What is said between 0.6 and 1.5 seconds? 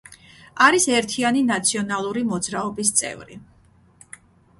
არის ერთიანი